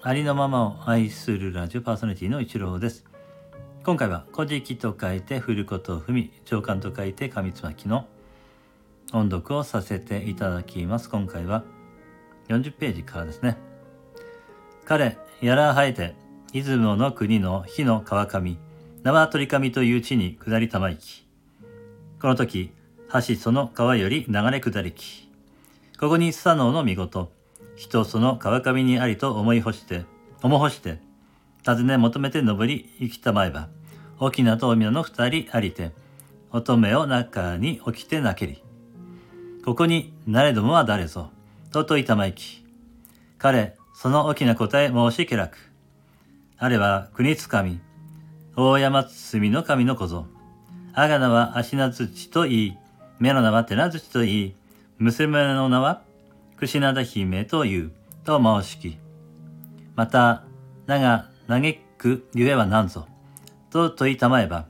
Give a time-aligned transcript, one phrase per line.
[0.00, 3.04] ありのままを愛するラジオパーソナリティの一郎です。
[3.82, 8.06] 今回は古事記と書いて振ることを踏み長官と書いて上つまきの
[9.12, 11.10] 音読をさせていただきます。
[11.10, 11.64] 今回は
[12.46, 13.58] 40ページからですね。
[14.84, 16.14] 彼やら生えて
[16.52, 18.56] 出雲の国の火の川上
[19.02, 21.26] 縄取神という地に下りたまいき。
[22.20, 22.70] この時
[23.12, 25.28] 橋その川より流れ下りき。
[25.98, 27.36] ここにスサノオの見事。
[27.78, 30.04] 人その川上にありと思い干して、
[30.42, 30.98] 思干して、
[31.62, 33.68] 尋ね求めて登り行きたまえば、
[34.18, 35.92] 沖縄と海の二人ありて、
[36.50, 38.64] 乙女を中に起きてなけり。
[39.64, 41.30] ここに、なれどもは誰ぞ、
[41.70, 42.64] とといたまいき。
[43.38, 45.56] 彼、その大きな答え申しけらく。
[46.56, 47.80] あれは国つかみ、
[48.56, 50.26] 大山包の神の小僧。
[50.94, 52.78] あがなは足名土と言い、
[53.20, 54.54] 目の名は手名土と言い、
[54.98, 56.02] 娘の名は
[56.58, 57.92] 串灘姫という、
[58.24, 58.98] と申しき。
[59.94, 60.42] また、
[60.86, 63.06] 名が嘆くゆえは何ぞ、
[63.70, 64.66] と問いたまえば、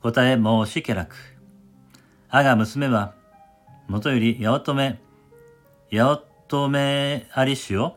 [0.00, 1.16] 答え申しけらく。
[2.28, 3.14] あが娘は、
[3.88, 5.00] もとより八乙女、
[5.90, 6.08] 八
[6.48, 7.96] 乙女ありしを、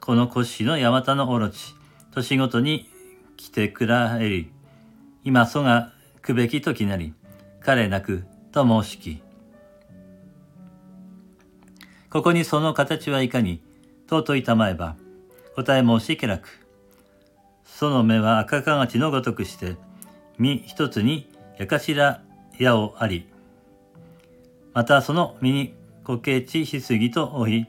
[0.00, 1.74] この腰の山田のおろち、
[2.14, 2.88] 年ごとに
[3.36, 4.50] 来てくらえり、
[5.24, 7.12] 今そがくべき時なり、
[7.60, 9.27] 彼なくと申しき。
[12.10, 13.60] ここにその形はいかに、
[14.06, 14.96] と問いたまえば、
[15.54, 16.66] 答え申しけなく。
[17.64, 19.76] その目は赤かがちのごとくして、
[20.38, 22.22] 身一つにやかしら
[22.58, 23.28] 矢をあり、
[24.72, 27.66] またその身に苔地しすぎと追い、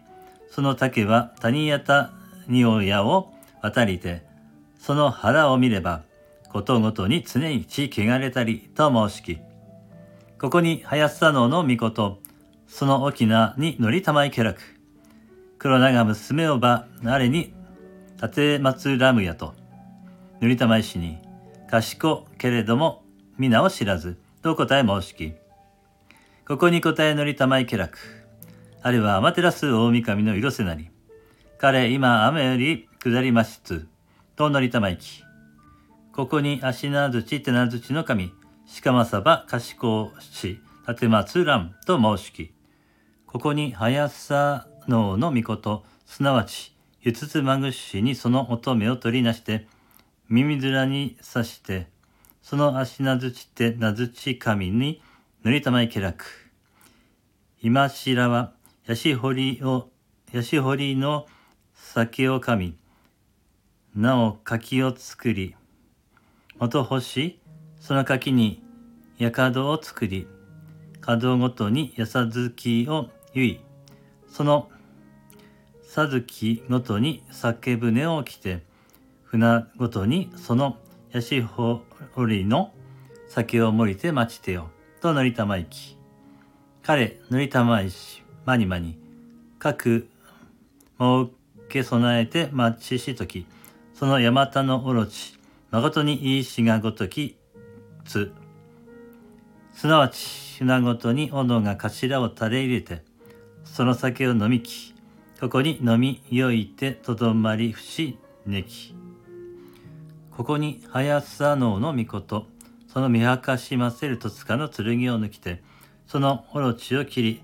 [0.49, 2.11] その竹は谷やた
[2.47, 4.23] におやを渡りて、
[4.79, 6.03] その腹を見れば、
[6.49, 9.39] ことごとに常に血汚れたりと申しき。
[10.39, 12.19] ここに林佐野の御事、
[12.69, 14.61] その沖縄に乗りたまいけらく。
[15.57, 17.53] 黒長娘をば、あれに、
[18.15, 19.53] 立て松ラムやと、
[20.39, 21.17] 塗りたまいしに、
[21.69, 23.03] 賢けれども、
[23.37, 25.33] 皆を知らず、と答え申しき。
[26.47, 27.97] ここに答え乗りたまいけらく。
[28.81, 30.89] あれはアマテラス大神の色せなり。
[31.57, 33.87] 彼今雨より下りましつ、
[34.35, 35.23] と乗りたまいき。
[36.13, 38.31] ここに足なずち手なずちの神、
[38.83, 42.58] 鹿まさば賢し、立松らんと申しき。
[43.31, 49.67] ここに速さ能の御事、すなわち、ゆつつまぐしにその乙女を取りなして、
[50.29, 51.85] 耳面に刺して、
[52.41, 55.03] その足なずちてなずち神に
[55.43, 56.25] 塗りたまいけらく。
[57.61, 58.53] 今しらは、
[58.87, 59.91] やしほりを、
[60.31, 61.27] やしほりの
[61.75, 62.79] 酒を噛み、
[63.95, 65.55] なお柿を作り、
[66.57, 67.39] 元干し、
[67.79, 68.63] その柿に
[69.19, 70.27] やかどを作り、
[70.99, 73.59] 角ごとにやさずきをゆい、
[74.27, 74.69] その、
[75.83, 78.63] さずきごとに酒舟を着て、
[79.23, 80.77] 船ごとにその
[81.11, 81.81] やしほ
[82.27, 82.71] りの
[83.27, 84.69] 酒を盛りて待ちてよ、
[85.01, 85.97] と乗りたまいき。
[86.81, 88.97] 彼、乗りたまいし、まにまに、
[89.59, 90.09] 各、
[90.97, 91.31] もう
[91.69, 93.45] け備えて待ちしとき、
[93.93, 95.37] その山田のおろち、
[95.69, 97.37] 誠にいいしがごとき、
[98.05, 98.31] つ。
[99.73, 103.08] すなわち、船ごとに斧が頭を垂れ入れて、
[103.73, 104.93] その酒を飲みき、
[105.39, 108.93] ここに飲みよいてとどまりふしねき。
[110.31, 112.45] ここに早さ能の御事、
[112.87, 115.61] その見明かしませる戸塚の剣を抜きて、
[116.07, 117.43] そのオロチを切り、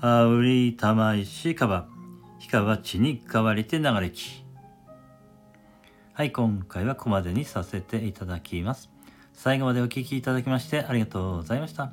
[0.00, 1.86] あうりたまいしかば、
[2.38, 4.44] ひかば地に変わりて流れき。
[6.12, 8.90] はい、今回はここまでにさせていただきます。
[9.32, 11.92] 最後までお聴きいただきましてありがとうございました。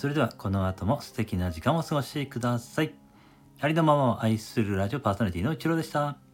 [0.00, 2.94] それではこの後も素敵な時間をお過ごしください。
[3.60, 6.29] ありのままを愛するラジオパーソナリティの一郎でした。